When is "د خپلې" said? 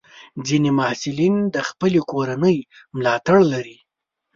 1.55-1.99